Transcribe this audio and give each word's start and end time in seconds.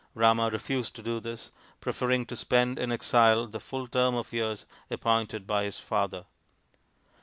Rama 0.15 0.49
refused 0.49 0.95
to 0.95 1.03
do 1.03 1.19
this, 1.19 1.51
preferring 1.79 2.25
to 2.25 2.35
spend 2.35 2.79
in 2.79 2.91
exile 2.91 3.45
the 3.45 3.59
full 3.59 3.85
term 3.85 4.15
of 4.15 4.33
years 4.33 4.65
appointed 4.89 5.45
by 5.45 5.65
his 5.65 5.77
father. 5.77 6.25